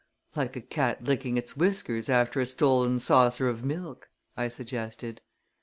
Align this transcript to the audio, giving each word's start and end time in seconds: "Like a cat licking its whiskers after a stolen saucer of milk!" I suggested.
"Like 0.35 0.55
a 0.55 0.61
cat 0.61 1.03
licking 1.03 1.37
its 1.37 1.55
whiskers 1.55 2.09
after 2.09 2.39
a 2.39 2.47
stolen 2.47 2.99
saucer 2.99 3.47
of 3.47 3.63
milk!" 3.63 4.09
I 4.35 4.47
suggested. 4.47 5.21